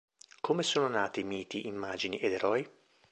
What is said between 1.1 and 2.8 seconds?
miti, immagini ed eroi?